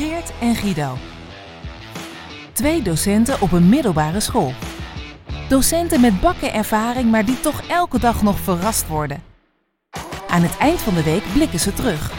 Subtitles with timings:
[0.00, 0.96] Geert en Guido.
[2.52, 4.52] Twee docenten op een middelbare school.
[5.48, 9.22] Docenten met bakken ervaring, maar die toch elke dag nog verrast worden.
[10.28, 12.12] Aan het eind van de week blikken ze terug.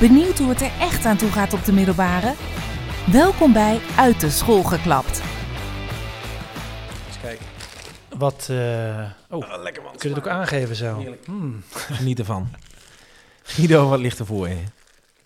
[0.00, 2.34] Benieuwd hoe het er echt aan toe gaat op de middelbare?
[3.12, 5.22] Welkom bij Uit de School geklapt.
[7.06, 7.46] Eens kijken.
[8.18, 9.96] Wat, eh, oh, lekker man.
[9.96, 10.98] kun je het ook aangeven zo?
[10.98, 11.24] Heerlijk.
[11.26, 11.62] Hmm.
[11.70, 12.48] Geniet ervan.
[13.42, 14.62] Guido, wat ligt er voor je?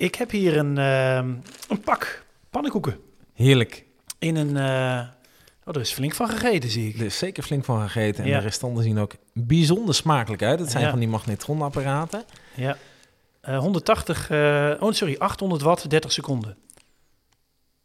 [0.02, 1.28] Ik heb hier een, ehm,
[1.68, 2.98] een pak pannenkoeken.
[3.34, 3.84] Heerlijk.
[4.18, 5.06] In een, eh,
[5.64, 6.98] oh, er is flink van gegeten zie ik.
[6.98, 8.24] Er is zeker flink van gegeten.
[8.24, 8.36] En Ja.
[8.38, 10.58] de restanten zien ook bijzonder smakelijk uit.
[10.60, 10.90] Het zijn Ja.
[10.90, 12.24] van die magnetronapparaten.
[12.54, 12.76] Ja.
[13.40, 16.56] Eh, 180, eh, oh sorry, 800 watt, 30 seconden.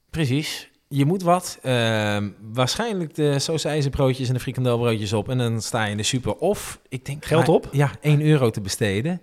[0.09, 0.69] Precies.
[0.87, 1.59] Je moet wat.
[1.61, 5.29] Ehm, waarschijnlijk de sausijzenbroodjes en de frikandelbroodjes op.
[5.29, 6.35] En dan sta je in de super.
[6.35, 7.25] Of, ik denk...
[7.25, 7.69] Geld op?
[7.71, 9.21] Ja, 1 euro te besteden.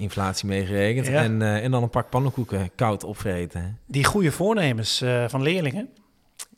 [0.00, 1.06] Inflatie meegerekend.
[1.06, 1.22] Ja.
[1.22, 3.78] En, eh, en dan een pak pannenkoeken koud opvreten.
[3.86, 5.88] Die goede voornemens eh, van leerlingen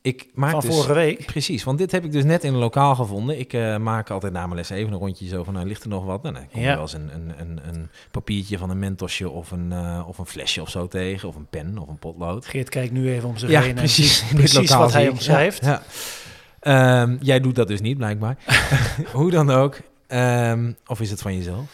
[0.03, 0.71] Ik maak van dus...
[0.75, 1.27] vorige week.
[1.27, 3.39] Precies, want dit heb ik dus net in een lokaal gevonden.
[3.39, 5.89] Ik eh, maak altijd na mijn les even een rondje zo van, nou, ligt er
[5.89, 6.25] nog wat?
[6.25, 6.73] En dan kom je Ja.
[6.73, 9.73] wel eens een, een, een, een papiertje van een mentosje of een,
[10.07, 11.29] of een flesje of zo tegen.
[11.29, 12.47] Of een pen of een potlood.
[12.47, 14.25] Geert kijkt nu even om zich Ja, heen en precies.
[14.35, 15.65] precies lokaal wat hij omschrijft.
[15.65, 15.83] Ja, ja.
[17.03, 18.37] Ehm, jij doet dat dus niet, blijkbaar.
[19.13, 19.81] Hoe dan ook.
[20.07, 21.65] Ehm, of is het van jezelf?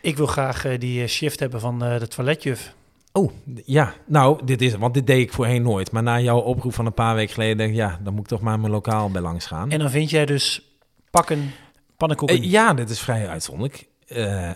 [0.00, 2.74] Ik wil graag eh, die eh, shift hebben van eh, de toiletjuf.
[3.12, 3.32] Oh,
[3.64, 3.94] ja.
[4.06, 4.74] Nou, dit is.
[4.74, 5.90] Want dit deed ik voorheen nooit.
[5.90, 8.28] Maar na jouw oproep van een paar weken geleden, denk ik, ja, dan moet ik
[8.28, 9.70] toch maar mijn lokaal bij langs gaan.
[9.70, 10.62] En dan vind jij dus
[11.10, 11.52] pakken
[11.96, 12.48] pannenkoeken.
[12.48, 13.86] Ja, dit is vrij uitzonderlijk.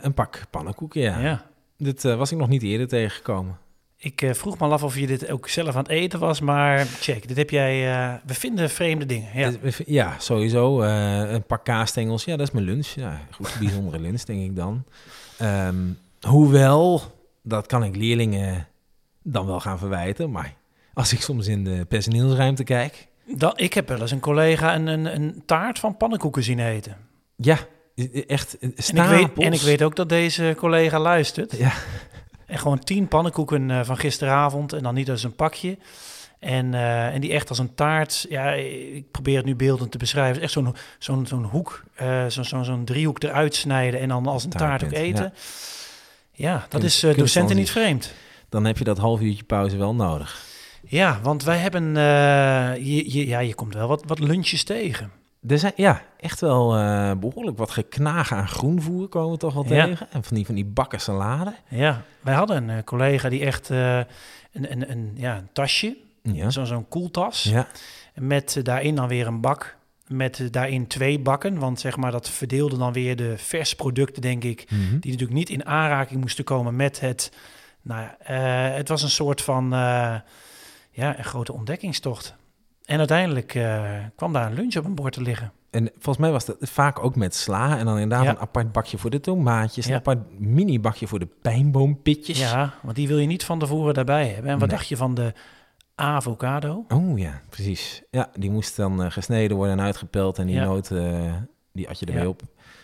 [0.03, 1.19] Een pak pannenkoeken, ja.
[1.19, 1.47] ja.
[1.77, 3.59] Dit was ik nog niet eerder tegengekomen.
[3.97, 7.29] Ik vroeg me af of je dit ook zelf aan het eten was, maar check,
[7.29, 7.81] dit heb jij...
[8.27, 9.29] we vinden vreemde dingen.
[9.35, 9.53] Ja.
[9.87, 10.83] Ja, sowieso.
[10.83, 12.87] een pak kaasstengels, ja, dat is mijn lunch.
[12.87, 14.85] Ja, goed, bijzondere lunch, denk ik dan.
[15.41, 15.77] Ehm,
[16.21, 17.03] hoewel,
[17.43, 18.69] dat kan ik leerlingen
[19.23, 20.31] dan wel gaan verwijten.
[20.31, 20.55] Maar
[20.95, 23.09] als ik soms in de personeelsruimte kijk...
[23.27, 26.97] Dan, ik heb wel eens een collega een, een, een taart van pannenkoeken zien eten.
[27.37, 27.59] Ja,
[28.27, 29.09] echt eh, En ik, stapels.
[29.35, 31.57] weet, en ik weet ook dat deze collega luistert.
[31.57, 31.73] Ja.
[32.47, 35.79] En gewoon tien pannenkoeken eh, van gisteravond en dan niet als een pakje.
[36.41, 39.99] En, eh, en die echt als een taart, ja, ik probeer het nu beeldend te
[39.99, 40.37] beschrijven.
[40.37, 44.27] Is Echt zo'n zo'n zo'n hoek, eh, zo'n zo'n zo'n driehoek eruit snijden en dan
[44.27, 45.33] als een taart ook eten.
[46.33, 48.13] Ja, dat is eh, docenten niet vreemd.
[48.49, 50.45] Dan heb je dat half uurtje pauze wel nodig.
[50.87, 51.95] Ja, want wij hebben,
[52.85, 55.11] je, je, ja, je komt wel wat, wat lunches tegen.
[55.49, 59.67] Er zijn ja, echt wel eh, behoorlijk wat geknagen aan groenvoer komen we toch wel
[59.69, 59.85] Ja.
[59.85, 60.07] tegen.
[60.11, 61.55] En van die, van die bakken salade.
[61.69, 64.07] Ja, wij hadden een collega die echt een,
[64.53, 65.97] een, een, ja, een tasje,
[66.35, 66.51] Ja.
[66.51, 67.67] zo- zo'n koeltas, ja.
[68.15, 69.77] met eh, daarin dan weer een bak.
[70.07, 74.23] Met eh, daarin twee bakken, want zeg maar dat verdeelde dan weer de vers producten,
[74.23, 74.65] denk ik.
[74.71, 74.81] Mhm.
[74.81, 77.33] Die natuurlijk niet in aanraking moesten komen met het...
[77.83, 79.69] Nou ja, eh, het was een soort van
[80.91, 82.35] ja, een grote ontdekkingstocht.
[82.85, 83.49] En uiteindelijk
[84.17, 85.53] kwam daar een lunch op een bord te liggen.
[85.71, 87.79] En volgens mij was dat vaak ook met sla.
[87.79, 88.31] En dan inderdaad Ja.
[88.31, 89.85] een apart bakje voor de tomaatjes.
[89.87, 89.91] Ja.
[89.91, 92.39] Een apart mini-bakje voor de pijnboompitjes.
[92.41, 94.51] Ja, want die wil je niet van tevoren daarbij hebben.
[94.51, 94.77] En wat Nee.
[94.77, 95.33] dacht je van de
[96.01, 96.85] avocado?
[96.89, 98.03] Oh ja, precies.
[98.11, 100.39] Ja, die moest dan eh, gesneden worden en uitgepeld.
[100.39, 100.65] En die Ja.
[100.65, 101.33] noot, eh,
[101.73, 102.29] die at je erbij Ja.
[102.29, 102.43] op.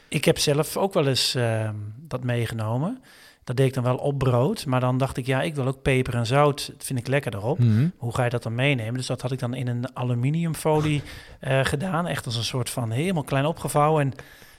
[0.09, 3.03] Ik heb zelf ook wel eens eh, dat meegenomen.
[3.45, 4.67] Dat deed ik dan wel op brood.
[4.67, 6.67] Maar dan dacht ik, ja, ik wil ook peper en zout.
[6.77, 7.59] Dat vind ik lekker erop.
[7.59, 7.89] Mhm.
[7.97, 8.95] Hoe ga je dat dan meenemen?
[8.95, 11.03] Dus dat had ik dan in een aluminiumfolie
[11.41, 12.07] eh, gedaan.
[12.07, 14.03] Echt als een soort van helemaal klein opgevouwen.
[14.03, 14.13] En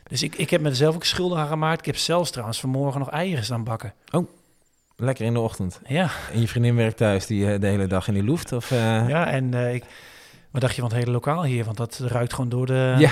[0.08, 1.80] dus ik, ik heb me er zelf ook schuldig aan gemaakt.
[1.80, 3.94] Ik heb zelfs trouwens vanmorgen nog eieren staan bakken.
[5.00, 5.80] Lekker in de ochtend.
[5.88, 8.52] Ja, En je vriendin werkt thuis die eh, de hele dag in die loeft?
[8.52, 9.84] Of, eh, ja en eh, ik,
[10.52, 11.66] wat dacht je van het hele lokaal hier?
[11.66, 13.12] Want dat ruikt gewoon door de, Ja.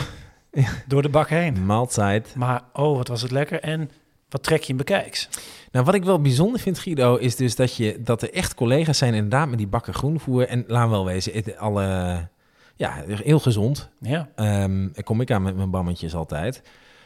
[0.87, 1.65] door de bak heen.
[1.65, 2.35] Maaltijd.
[2.35, 3.59] Maar oh, wat was het lekker.
[3.59, 3.91] En
[4.29, 5.29] wat trek je in bekijks?
[5.71, 8.97] Nou, wat ik wel bijzonder vind, Guido, is dus dat, je, dat er echt collega's
[8.97, 10.47] zijn inderdaad met die bakken groenvoer.
[10.47, 12.27] En laat wel wezen, het, alle,
[12.75, 13.89] ja, heel gezond.
[13.99, 16.61] Ja, daar kom ik aan met mijn bammetjes altijd.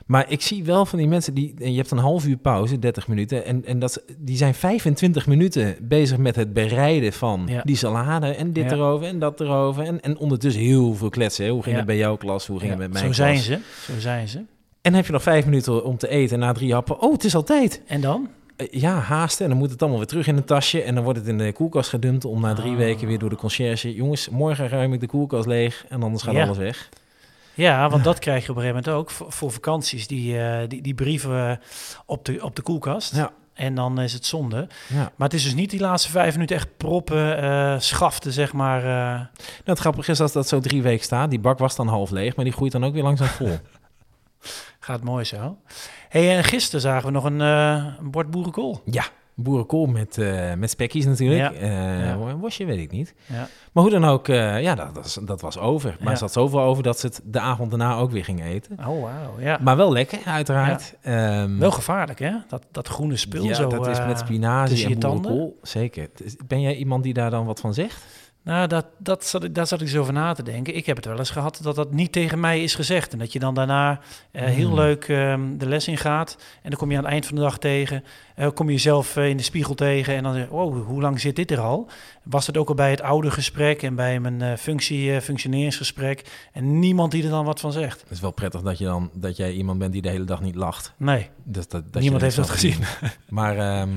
[0.09, 1.53] Maar ik zie wel van die mensen die.
[1.61, 3.45] en Je hebt een half uur pauze, 30 minuten.
[3.45, 7.61] En, en dat, die zijn 25 minuten bezig met het bereiden van Ja.
[7.65, 8.27] die salade.
[8.27, 8.71] En dit Ja.
[8.71, 9.83] erover en dat erover.
[9.83, 11.45] En, en ondertussen heel veel kletsen.
[11.45, 11.51] hè.
[11.51, 12.47] Hoe ging het bij jouw klas?
[12.47, 13.43] Hoe ging het met mijn zo klas?
[13.43, 13.91] zijn ze.
[13.93, 14.41] Zo zijn ze.
[14.81, 16.33] En heb je nog vijf minuten om te eten.
[16.33, 17.01] En na drie happen.
[17.01, 17.81] Oh, het is al tijd.
[17.87, 18.27] En dan?
[18.55, 19.43] Eh, Ja, haasten.
[19.43, 20.81] En dan moet het allemaal weer terug in een tasje.
[20.81, 22.25] En dan wordt het in de koelkast gedumpt.
[22.25, 22.77] Om na drie Ah.
[22.77, 23.93] weken weer door de conciërge.
[23.93, 25.85] Jongens, morgen ruim ik de koelkast leeg.
[25.89, 26.43] En anders gaat Ja.
[26.45, 26.89] alles weg.
[27.59, 30.07] Ja, want dat krijg je op een gegeven moment ook voor, voor vakanties.
[30.07, 31.55] Die, eh, die, die brieven eh,
[32.05, 33.15] op de, op de koelkast.
[33.15, 33.31] Ja.
[33.53, 34.67] En dan is het zonde.
[34.87, 35.11] Ja.
[35.15, 38.83] Maar het is dus niet die laatste vijf minuten echt proppen, eh, schaften, zeg maar.
[38.83, 39.27] Nou,
[39.63, 41.29] het grappige is als dat zo drie weken staat.
[41.29, 43.57] Die bak was dan half leeg, maar die groeit dan ook weer langzaam vol.
[44.79, 45.57] gaat mooi zo.
[46.09, 48.81] hey, en gisteren zagen we nog een, een bord boerenkool.
[48.85, 49.05] ja,
[49.43, 51.59] boerenkool met, eh, met spekjes natuurlijk.
[51.61, 52.17] Ja.
[52.39, 53.13] Worstje weet ik niet.
[53.25, 53.47] Ja.
[53.73, 55.97] Maar hoe dan ook, eh, ja, dat, dat, was- dat was over.
[56.01, 58.77] Maar ze had zoveel over dat ze het de avond daarna ook weer ging eten.
[58.87, 59.09] Oh.
[59.39, 59.57] Ja.
[59.61, 60.95] Maar wel lekker, uiteraard.
[61.01, 62.31] Ehm, Wel gevaarlijk, hè?
[62.47, 63.69] Dat, dat groene spul ja, zo...
[63.69, 65.21] dat is met spinazie en je tanden.
[65.21, 65.59] boerenkool.
[65.61, 66.09] Zeker.
[66.47, 68.03] Ben jij iemand die daar dan wat van zegt?
[68.43, 70.75] Nou, dat, dat zat, ik- daar zat ik zo over na te denken.
[70.75, 73.13] Ik heb het wel eens gehad dat dat niet tegen mij is gezegd.
[73.13, 73.99] En dat je dan daarna
[74.31, 74.75] eh, heel Hmm.
[74.75, 76.37] leuk ehm, de les in gaat.
[76.61, 78.03] En dan kom je aan het eind van de dag tegen.
[78.35, 80.15] eh, kom je jezelf eh, in de spiegel tegen.
[80.15, 81.89] En dan zeg je, wow, hoe lang zit dit er al?
[82.23, 86.47] Was het ook al bij het oude gesprek en bij mijn functie, functioneringsgesprek.
[86.53, 88.01] En niemand die er dan wat van zegt.
[88.01, 90.41] Het is wel prettig dat, je dan, dat jij iemand bent die de hele dag
[90.41, 90.93] niet lacht.
[90.97, 92.77] Nee, Dus dat, dat niemand heeft dat gezien.
[93.29, 93.89] Maar ehm,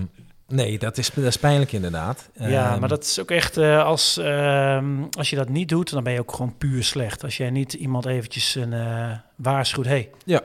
[0.52, 2.28] nee, dat is, dat is pijnlijk inderdaad.
[2.34, 5.90] Ja, Ehm, maar dat is ook echt, eh, als, ehm, als je dat niet doet,
[5.90, 7.24] dan ben je ook gewoon puur slecht.
[7.24, 10.40] Als jij niet iemand eventjes een, eh waarschuwt, hey, Ja.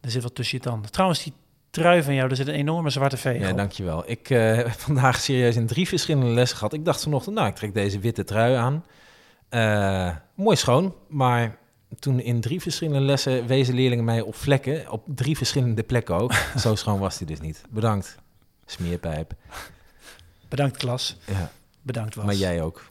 [0.00, 0.90] er zit wat tussen je tanden.
[0.90, 1.32] Trouwens, die
[1.70, 3.56] trui van jou, er zit een enorme zwarte veeg Ja, op.
[3.56, 4.02] dankjewel.
[4.10, 6.72] Ik eh, heb vandaag serieus in drie verschillende lessen gehad.
[6.72, 8.84] Ik dacht vanochtend, nou, ik trek deze witte trui aan.
[10.34, 11.58] Mooi schoon, maar
[11.98, 16.32] toen in drie verschillende lessen wezen leerlingen mij op vlekken, op drie verschillende plekken ook.
[16.58, 17.62] Zo schoon was die dus niet.
[17.70, 18.16] Bedankt,
[18.70, 19.32] smeerpijp.
[20.48, 21.50] Bedankt klas, Ja,
[21.82, 22.24] bedankt was.
[22.24, 22.84] maar jij ook.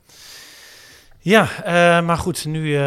[1.20, 2.82] Ja, eh, maar goed, nu, eh,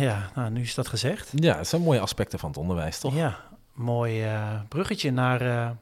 [0.00, 1.30] ja, nou, nu is dat gezegd.
[1.34, 3.14] Ja, dat zijn mooie aspecten van het onderwijs, toch?
[3.14, 3.40] Ja,
[3.72, 5.76] mooi eh, bruggetje naar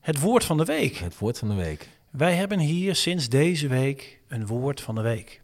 [0.00, 0.96] het woord van de week.
[0.96, 1.88] Het woord van de week.
[2.10, 5.40] Wij hebben hier sinds deze week een woord van de week.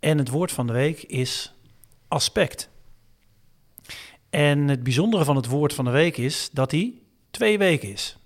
[0.00, 1.54] En het woord van de week is
[2.08, 2.68] aspect.
[4.30, 6.92] En het bijzondere van het woord van de week is dat hij
[7.30, 8.17] twee weken is.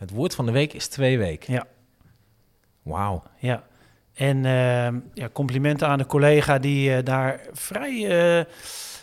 [0.00, 1.52] Het woord van de week is twee weken.
[1.52, 1.66] Ja.
[2.82, 3.22] Wauw.
[3.38, 3.62] Ja.
[4.14, 8.08] En ehm, ja, complimenten aan de collega die eh, daar vrij
[8.38, 8.44] eh,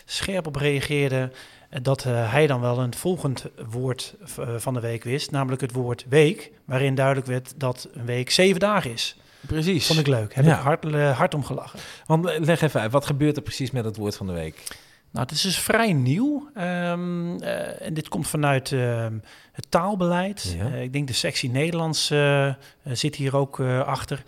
[0.04, 1.30] scherp op reageerde.
[1.70, 4.14] eh, Dat hij dan wel een volgend woord
[4.56, 8.60] van de week wist, namelijk het woord week, waarin duidelijk werd dat een week zeven
[8.60, 9.16] dagen is.
[9.46, 9.86] Precies.
[9.86, 10.34] Vond ik leuk.
[10.34, 10.56] Heb Ja.
[10.56, 11.78] ik hard, hard om gelachen.
[12.06, 14.62] Want leg even uit, wat gebeurt er precies met het woord van de week?
[15.10, 16.50] Nou, het is dus vrij nieuw.
[16.54, 19.18] Ehm, eh, en dit komt vanuit ehm,
[19.58, 20.54] het taalbeleid.
[20.58, 20.66] Ja.
[20.66, 24.22] Eh, ik denk de sectie Nederlands eh, zit hier ook achter.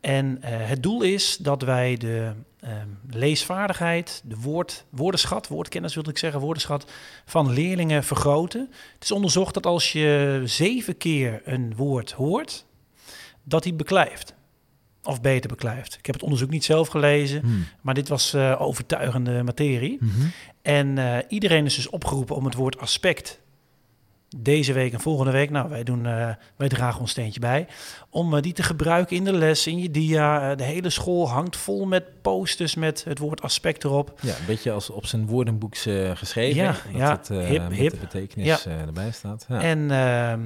[0.00, 6.10] En eh, het doel is dat wij de ehm, leesvaardigheid, de woord, woordenschat, woordkennis wilde
[6.10, 6.90] ik zeggen, woordenschat
[7.24, 8.68] van leerlingen vergroten.
[8.94, 12.64] Het is onderzocht dat als je zeven keer een woord hoort,
[13.42, 14.34] dat hij beklijft.
[15.04, 15.94] Of beter beklijft.
[15.98, 17.64] Ik heb het onderzoek niet zelf gelezen, Hmm.
[17.80, 19.98] maar dit was eh, overtuigende materie.
[20.00, 20.26] Mhm.
[20.62, 23.40] En eh, iedereen is dus opgeroepen om het woord aspect
[24.36, 27.66] deze week en volgende week, nou wij, doen, eh, wij dragen ons steentje bij,
[28.10, 30.54] om die te gebruiken in de les, in je dia.
[30.54, 34.18] De hele school hangt vol met posters met het woord aspect erop.
[34.20, 36.62] Ja, een beetje als op zijn woordenboeks eh, geschreven.
[36.62, 37.90] Ja, dat ja, het hip, hip.
[37.90, 39.46] de betekenis erbij staat.
[39.48, 39.60] Ja.
[39.60, 40.40] En ehm,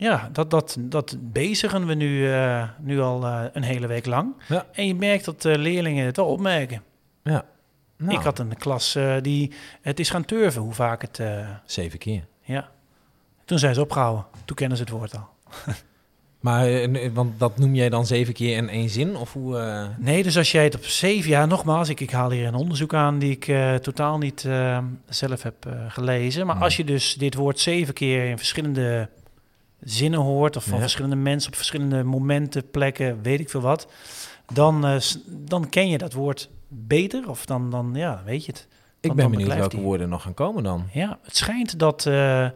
[0.00, 4.34] ja, dat, dat, dat bezigen we nu, eh, nu al eh, een hele week lang.
[4.48, 4.66] Ja.
[4.72, 6.82] En je merkt dat leerlingen het wel opmerken.
[7.22, 7.44] ja.
[7.96, 9.52] Nou, Ik had een klas eh, die
[9.82, 11.20] het is gaan turven, hoe vaak het...
[11.64, 12.24] Zeven keer.
[12.42, 12.68] ja.
[13.44, 14.24] Toen zijn ze opgehouden.
[14.44, 15.28] Toen kennen ze het woord al.
[16.40, 19.16] Maar, want dat noem jij dan zeven keer in één zin?
[19.16, 19.88] Of hoe...
[19.98, 22.94] Nee, dus als jij het op zeven jaar, nogmaals, ik, ik haal hier een onderzoek
[22.94, 23.44] aan die ik
[23.82, 24.48] totaal niet
[25.08, 26.46] zelf heb gelezen.
[26.46, 29.08] Maar als je dus dit woord zeven keer in verschillende
[29.80, 30.80] zinnen hoort, of van Ja.
[30.80, 33.88] verschillende mensen op verschillende momenten, plekken, weet ik veel wat,
[34.52, 37.28] dan, eh, dan ken je dat woord beter.
[37.28, 38.68] Of dan, dan ja, weet je het.
[39.00, 39.84] ik ben benieuwd welke die.
[39.84, 40.88] woorden nog gaan komen dan.
[40.92, 42.48] Ja, het schijnt dat eh,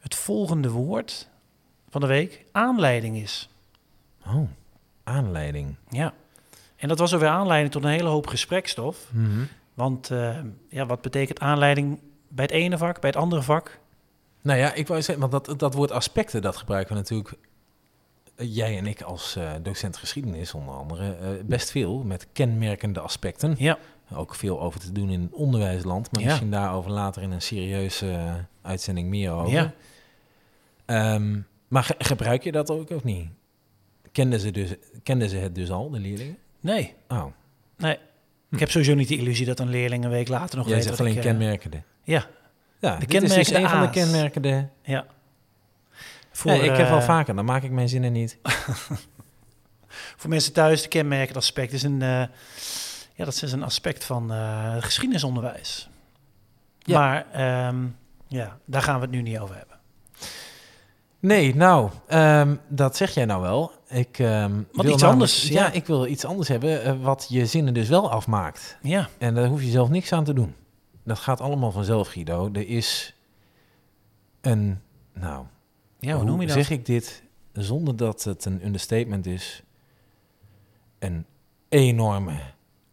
[0.00, 1.28] het volgende woord
[1.90, 3.48] van de week aanleiding is.
[4.26, 4.48] Oh,
[5.04, 5.74] aanleiding.
[5.88, 6.12] Ja.
[6.76, 9.08] En dat was ook weer aanleiding tot een hele hoop gesprekstof.
[9.12, 9.40] Mhm.
[9.74, 10.36] Want eh,
[10.68, 13.78] ja, wat betekent aanleiding bij het ene vak, bij het andere vak?
[14.44, 17.34] Nou ja, ik wou zeggen, want dat, dat woord aspecten, dat gebruiken we natuurlijk...
[18.36, 23.00] eh, Jij en ik als eh, docent geschiedenis onder andere eh, best veel met kenmerkende
[23.00, 23.54] aspecten.
[23.58, 23.78] Ja,
[24.14, 26.26] Ook veel over te doen in het onderwijsland, maar Ja.
[26.28, 29.52] misschien daarover later in een serieuze uitzending meer over.
[29.52, 29.72] Ja.
[30.84, 33.28] Ehm, maar ge- gebruik je dat ook of niet?
[34.12, 36.38] Kenden ze, dus, kenden ze het dus al, de leerlingen?
[36.60, 37.24] nee, Oh,
[37.76, 37.98] nee.
[38.50, 40.84] Ik heb sowieso niet de illusie dat een leerling een week later nog jij weet
[40.84, 41.82] zegt alleen ik, kenmerkende.
[42.02, 42.26] Ja,
[42.78, 43.92] Ja, de is dus een van de A's.
[43.92, 44.68] kenmerkende...
[44.82, 45.06] ja.
[46.32, 48.38] Voor, Ja, ik heb wel eh, vaker, dan maak ik mijn zinnen niet.
[50.16, 52.08] Voor mensen thuis, de kenmerkend aspect is een, eh,
[53.14, 55.88] ja, dat is een aspect van eh, geschiedenisonderwijs.
[56.78, 56.98] Ja.
[56.98, 57.84] Maar ehm,
[58.28, 59.78] ja, daar gaan we het nu niet over hebben.
[61.20, 63.72] Nee, nou, ehm, dat zeg jij nou wel.
[63.88, 65.72] Ik, ehm, wil iets anders, Ja, ja.
[65.72, 68.78] ik wil iets anders hebben wat je zinnen dus wel afmaakt.
[68.82, 70.54] Ja, En daar hoef je zelf niks aan te doen.
[71.04, 72.50] Dat gaat allemaal vanzelf, Guido.
[72.52, 73.14] Er is
[74.40, 74.80] een,
[75.12, 75.46] nou,
[75.98, 76.56] ja hoe noem je dat?
[76.56, 77.22] zeg ik dit?
[77.52, 79.62] zonder dat het een understatement is,
[80.98, 81.24] een
[81.68, 82.40] enorme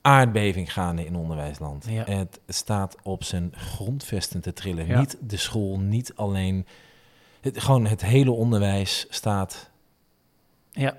[0.02, 1.86] aardbeving gaande in onderwijsland.
[1.90, 2.04] Ja.
[2.04, 4.88] Het staat op zijn grondvesten te trillen.
[4.88, 5.00] Ja.
[5.00, 6.66] Niet de school, niet alleen.
[7.42, 9.70] Het, gewoon het hele onderwijs staat
[10.72, 10.98] Ja,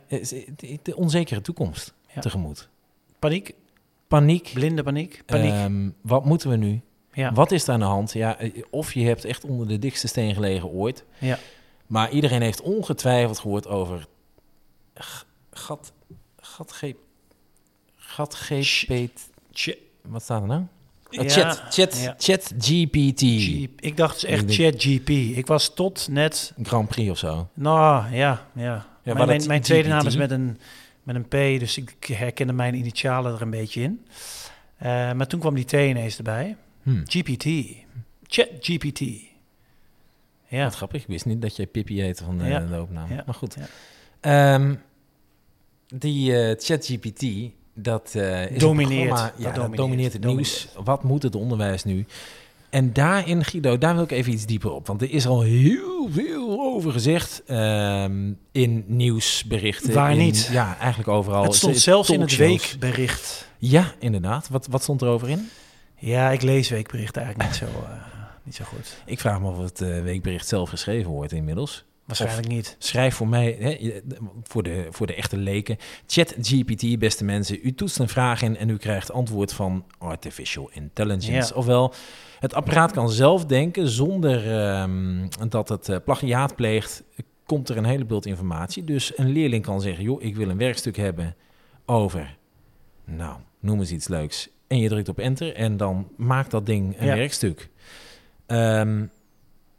[0.82, 2.20] de onzekere toekomst Ja.
[2.20, 2.68] tegemoet.
[3.18, 3.54] paniek,
[4.08, 4.50] Paniek.
[4.54, 5.52] blinde paniek, paniek.
[5.52, 6.80] Ehm, wat moeten we nu?
[7.12, 7.32] Ja.
[7.32, 8.12] Wat is er aan de hand?
[8.12, 11.04] Ja, eh, of je hebt echt onder de dikste steen gelegen ooit.
[11.18, 11.38] Ja.
[11.86, 14.06] Maar iedereen heeft ongetwijfeld gehoord over
[15.50, 15.92] gat,
[16.40, 16.82] gat, G,
[17.96, 19.08] gat, GP,
[19.52, 20.62] Ch- wat staat er nou?
[21.10, 22.14] Ja, Eh, chat, chat, ja.
[22.18, 23.20] chat GPT.
[23.20, 25.08] G- ik dacht dus echt Ik ChatGP.
[25.36, 27.48] Ik was tot net, Grand Prix of zo.
[27.54, 28.86] nou ja, ja.
[29.02, 30.08] mijn, mijn, mijn tweede naam GPT?
[30.12, 30.58] is met een,
[31.02, 34.06] met een P, dus ik herkende mijn initialen er een beetje in.
[34.76, 36.56] Eh, maar toen kwam die T ineens erbij.
[36.82, 37.00] Hm.
[37.04, 37.46] GPT.
[38.26, 39.00] ChatGPT.
[40.48, 42.60] Ja, Wat grappig, ik wist niet dat jij Pippi heette van de, Ja.
[42.60, 42.86] de.
[43.08, 43.22] Ja.
[43.26, 43.56] Maar goed.
[43.58, 43.66] Ja.
[44.20, 44.74] Ehm,
[45.94, 47.24] die eh, ChatGPT,
[47.74, 49.00] dat eh, is Domineert.
[49.00, 49.76] Een programma, Dat ja, dat domineert.
[49.76, 50.68] domineert het nieuws.
[50.84, 52.06] Wat moet het onderwijs nu?
[52.70, 54.86] En daarin, Guido, daar wil ik even iets dieper op.
[54.86, 59.94] Want er is al heel veel over gezegd ehm, in nieuwsberichten.
[59.94, 60.48] Waar in- niet?
[60.52, 61.42] Ja, eigenlijk overal.
[61.42, 63.48] het stond zelfs in het weekbericht.
[63.58, 64.48] Ja, inderdaad.
[64.48, 65.48] Wat, wat stond erover in?
[66.04, 67.90] Ja, ik lees weekberichten eigenlijk niet zo, eh,
[68.42, 69.02] niet zo goed.
[69.04, 71.84] Ik vraag me of het eh, weekbericht zelf geschreven wordt inmiddels.
[72.04, 72.76] Waarschijnlijk niet.
[72.78, 74.00] Schrijf voor mij, hè,
[74.42, 75.76] voor, de, voor de echte leken.
[76.06, 77.58] ChatGPT, beste mensen.
[77.62, 81.52] U toetst een vraag in en u krijgt antwoord van Artificial Intelligence.
[81.52, 81.58] Ja.
[81.58, 81.94] Ofwel,
[82.38, 87.02] het apparaat kan zelf denken zonder ehm, dat het eh, plagiaat pleegt.
[87.46, 88.84] Komt er een hele bult informatie.
[88.84, 91.36] Dus een leerling kan zeggen, joh, ik wil een werkstuk hebben
[91.86, 92.36] over,
[93.04, 94.48] nou, noem eens iets leuks.
[94.72, 97.14] En je drukt op enter en dan maakt dat ding een Ja.
[97.16, 97.68] werkstuk.
[98.46, 99.04] Ehm,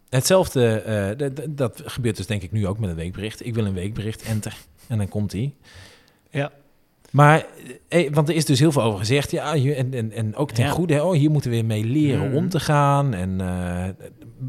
[0.10, 3.46] Hetzelfde, eh, dat gebeurt dus denk ik nu ook met een weekbericht.
[3.46, 4.58] Ik wil een weekbericht, enter.
[4.88, 5.54] En dan komt die.
[6.30, 6.52] Ja.
[7.12, 7.46] Maar,
[7.88, 9.32] eh, want er is dus heel veel over gezegd.
[9.32, 10.72] Ja, en, en, en ook ten Ja.
[10.72, 11.04] goede.
[11.04, 12.36] Oh, hier moeten we weer mee leren Mhm.
[12.38, 13.14] om te gaan.
[13.14, 13.90] En, eh,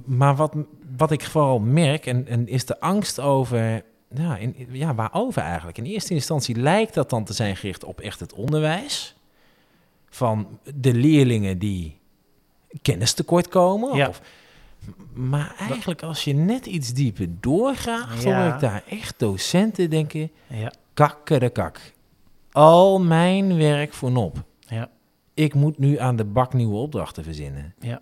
[0.04, 0.54] maar wat,
[0.96, 3.82] wat ik vooral merk, en, en is de angst over...
[4.14, 5.78] Ja, in, ja, waarover eigenlijk?
[5.78, 9.14] In eerste instantie lijkt dat dan te zijn gericht op echt het onderwijs.
[10.14, 11.99] Van de leerlingen die
[12.83, 13.97] kennistekort komen.
[13.97, 14.09] Ja.
[14.09, 14.21] Of,
[15.12, 18.42] maar eigenlijk als je net iets dieper doorgaat, Ja.
[18.44, 20.30] hoor ik daar echt docenten denken...
[20.47, 21.80] Ja, Kakkerekak.
[22.52, 24.44] Al mijn werk voor nop.
[24.59, 24.88] ja,
[25.35, 27.75] Ik moet nu aan de bak nieuwe opdrachten verzinnen.
[27.80, 28.00] ja.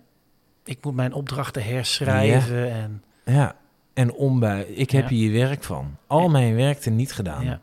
[0.65, 3.03] Ik moet mijn opdrachten herschrijven en...
[3.25, 3.55] Ja.
[3.93, 4.63] En ombui.
[4.63, 5.15] Ik heb Ja.
[5.15, 5.97] hier werk van.
[6.07, 6.27] Al Ja.
[6.27, 7.45] mijn werk er niet gedaan.
[7.45, 7.59] Ja.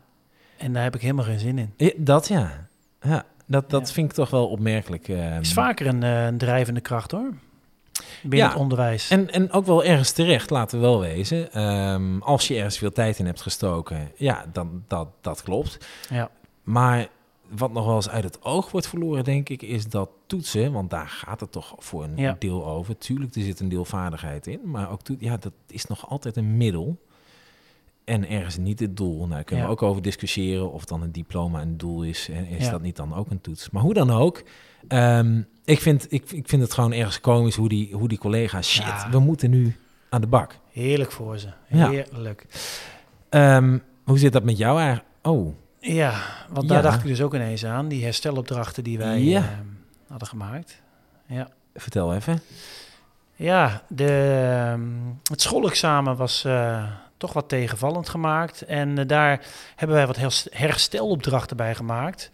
[0.57, 1.73] En daar heb ik helemaal geen zin in.
[1.77, 2.67] Ja, dat ja.
[3.01, 3.93] Ja, dat, dat Ja.
[3.93, 5.07] vind ik toch wel opmerkelijk.
[5.07, 5.39] ehm.
[5.41, 7.33] is vaker een, eh, een drijvende kracht hoor.
[8.21, 8.47] Binnen Ja.
[8.49, 9.09] het onderwijs.
[9.09, 11.51] En, en ook wel ergens terecht, laten we wel wezen.
[11.53, 15.77] Ehm, als je ergens veel tijd in hebt gestoken, ja, dan dat, dat klopt.
[16.09, 16.29] ja.
[16.63, 17.07] Maar
[17.49, 20.71] wat nog wel eens uit het oog wordt verloren, denk ik, is dat toetsen.
[20.71, 22.35] Want daar gaat het toch voor een Ja.
[22.39, 22.97] deel over.
[22.97, 24.59] Tuurlijk, er zit een deel vaardigheid in.
[24.63, 26.97] Maar ook ja, dat is nog altijd een middel.
[28.05, 29.17] En ergens niet het doel.
[29.17, 29.71] Nou, daar kunnen Ja.
[29.71, 32.29] we ook over discussiëren of dan een diploma een doel is.
[32.29, 32.71] En is Ja.
[32.71, 33.69] dat niet dan ook een toets?
[33.69, 34.43] Maar hoe dan ook.
[34.87, 38.69] ehm, ik, vind, ik, ik vind het gewoon ergens komisch hoe die, hoe die collega's...
[38.71, 39.09] Shit, Ja.
[39.09, 39.75] we moeten nu
[40.09, 40.57] aan de bak.
[40.71, 41.47] Heerlijk voor ze.
[41.67, 42.45] Heerlijk.
[43.29, 45.07] Ehm, hoe zit dat met jou eigenlijk?
[45.21, 47.87] Oh, Ja, want daar dacht ik dus ook ineens aan.
[47.87, 49.39] Die herstelopdrachten die wij Ja.
[49.39, 49.47] eh,
[50.07, 50.81] hadden gemaakt.
[51.25, 51.49] Ja.
[51.73, 52.41] vertel even.
[53.35, 54.81] Ja, de, ehm,
[55.31, 56.83] het schoolexamen was eh,
[57.21, 58.61] toch wat tegenvallend gemaakt.
[58.61, 59.41] En eh, daar
[59.75, 62.31] hebben wij wat hers- herstelopdrachten bij gemaakt.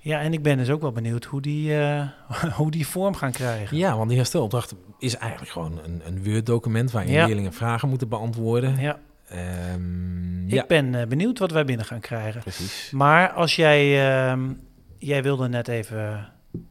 [0.00, 2.02] Ja, en ik ben dus ook wel benieuwd hoe die, eh,
[2.58, 3.76] hoe die vorm gaan krijgen.
[3.76, 7.26] Ja, want die herstelopdracht is eigenlijk gewoon een, een Word-document waarin Ja.
[7.26, 8.80] leerlingen vragen moeten beantwoorden.
[8.80, 12.40] Ja, Ehm, ja, ik ben eh, benieuwd wat wij binnen gaan krijgen.
[12.40, 12.90] precies.
[12.90, 14.52] Maar als jij, ehm,
[14.98, 16.28] jij wilde net even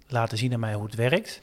[0.08, 1.42] laten zien aan mij hoe het werkt.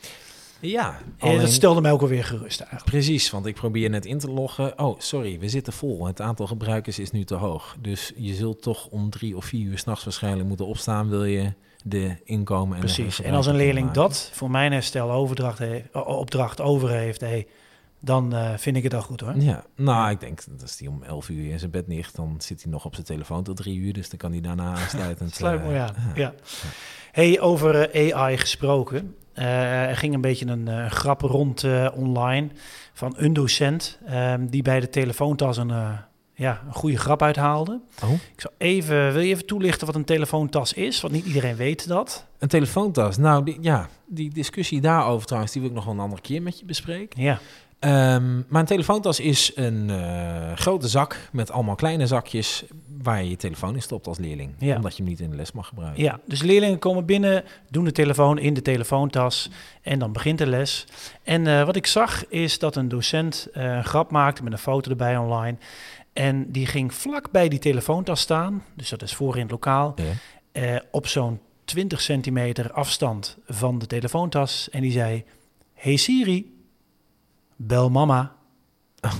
[0.69, 2.91] Ja, En alleen- dat stelde mij ook alweer gerust eigenlijk.
[2.91, 4.79] precies, want ik probeer net in te loggen.
[4.79, 6.07] Oh, sorry, we zitten vol.
[6.07, 7.77] Het aantal gebruikers is nu te hoog.
[7.81, 11.09] Dus je zult toch om drie of vier uur s'nachts waarschijnlijk moeten opstaan...
[11.09, 11.53] wil je
[11.83, 13.21] de inkomen en Precies.
[13.23, 15.09] En als een leerling dat voor mijn herstel
[15.93, 17.47] opdracht over heeft, hey,
[18.01, 19.37] dan eh, vind ik het al goed hoor.
[19.37, 22.35] Ja, nou, ik denk dat als hij om 11 uur in zijn bed ligt, dan
[22.39, 23.93] zit hij nog op zijn telefoon tot drie uur.
[23.93, 25.35] Dus dan kan hij daarna aansluitend.
[25.37, 25.95] Sluit eh, mooi aan.
[26.15, 26.21] ja.
[26.21, 26.35] Ja.
[27.13, 29.15] Hey, over eh, AI gesproken.
[29.35, 32.49] Eh, er ging een beetje een eh, grap rond eh, online
[32.93, 35.73] van een docent ehm, die bij de telefoontas een,
[36.35, 37.81] ja, een goede grap uithaalde.
[38.03, 41.01] Oh, Ik zal even, wil je even toelichten wat een telefoontas is?
[41.01, 42.27] Want niet iedereen weet dat.
[42.39, 43.17] een telefoontas.
[43.17, 46.43] Nou, die, ja, die discussie daarover trouwens, die wil ik nog wel een andere keer
[46.43, 47.23] met je bespreken.
[47.23, 47.39] Ja,
[47.85, 52.65] Ehm, maar een telefoontas is een eh, grote zak met allemaal kleine zakjes
[53.03, 54.55] waar je je telefoon in stopt als leerling.
[54.59, 54.77] Ja.
[54.77, 56.03] Omdat je hem niet in de les mag gebruiken.
[56.03, 59.51] Ja, dus leerlingen komen binnen, doen de telefoon in de telefoontas
[59.83, 60.87] en dan begint de les.
[61.23, 64.59] En eh, wat ik zag is dat een docent eh, een grap maakte met een
[64.59, 65.57] foto erbij online.
[66.13, 69.95] En die ging vlak bij die telefoontas staan, dus dat is voor in het lokaal,
[70.53, 70.83] Ja.
[70.91, 74.69] op zo'n 20 centimeter afstand van de telefoontas.
[74.71, 75.25] En die zei,
[75.75, 76.53] hey Siri,
[77.57, 78.33] bel mama.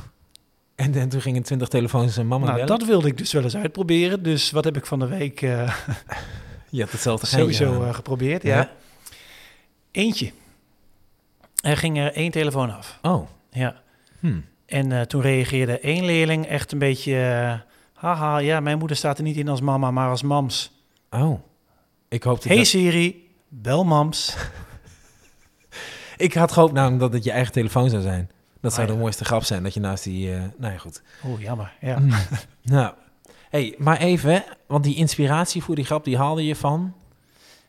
[0.75, 2.79] En, en toen gingen twintig telefoons en mama Nou, bellen.
[2.79, 4.23] dat wilde ik dus wel eens uitproberen.
[4.23, 5.75] Dus wat heb ik van de week eh,
[6.71, 7.89] Je hebt hetzelfde sowieso aan.
[7.89, 8.43] eh, geprobeerd?
[8.43, 8.57] Ja.
[8.57, 8.71] Ja.
[9.91, 10.33] Eentje.
[11.63, 12.99] Er ging er één telefoon af.
[13.03, 13.83] Oh, Ja.
[14.21, 14.41] hm.
[14.67, 17.15] En eh, toen reageerde één leerling echt een beetje...
[17.17, 17.59] eh,
[17.95, 20.73] haha, ja, mijn moeder staat er niet in als mama, maar als mams.
[21.11, 21.41] oh.
[22.09, 22.67] Ik hoopte Hey dat...
[22.67, 24.37] Siri, bel mams.
[26.17, 28.31] Ik had gehoopt namelijk dat het je eigen telefoon zou zijn.
[28.61, 30.33] Dat zou Ah, de mooiste grap zijn, dat je naast die...
[30.35, 31.03] eh, nou ja, goed.
[31.27, 31.73] Oeh, jammer.
[31.81, 31.97] Ja.
[31.99, 32.09] Hm.
[32.75, 32.95] nou,
[33.51, 36.95] hey, maar even, want die inspiratie voor die grap, die haalde je van...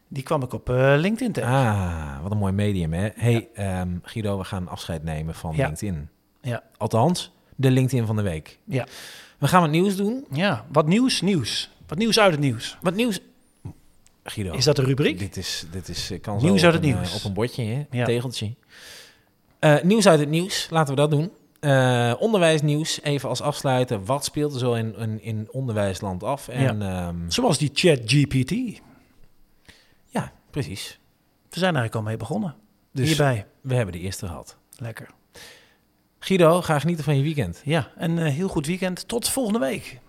[0.07, 1.49] Die kwam ik op eh, LinkedIn tegen.
[1.49, 3.09] Ah, wat een mooi medium, hè?
[3.15, 5.65] Hey, ehm, Guido, we gaan afscheid nemen van Ja.
[5.65, 6.09] LinkedIn.
[6.41, 6.63] Ja.
[6.77, 8.59] Althans, de LinkedIn van de week.
[8.63, 8.85] Ja.
[9.37, 10.25] We gaan wat nieuws doen.
[10.31, 11.69] Ja, wat nieuws, nieuws.
[11.87, 12.77] Wat nieuws uit het nieuws.
[12.81, 13.19] Wat nieuws...
[14.27, 14.53] Guido.
[14.53, 15.19] Is dat de rubriek?
[15.19, 17.09] Dit is, dit is kan Nieuws uit het een, nieuws.
[17.09, 17.85] eh, op een bordje, hè?
[17.91, 18.05] Ja.
[18.05, 18.55] tegeltje.
[19.59, 21.31] Eh, nieuws uit het nieuws, laten we dat doen.
[21.59, 24.05] Eh, onderwijsnieuws, even als afsluiten.
[24.05, 26.47] Wat speelt er zo in, in, in onderwijsland af?
[26.47, 28.79] En ja, Zoals die chat GPT.
[30.09, 30.99] ja precies.
[31.49, 32.55] We zijn eigenlijk al mee begonnen.
[32.91, 33.45] Dus Hierbij.
[33.61, 34.57] we hebben de eerste gehad.
[34.77, 35.07] Lekker.
[36.19, 37.61] Guido, ga genieten van je weekend.
[37.65, 39.07] Ja, een heel goed weekend.
[39.07, 39.99] Tot volgende week.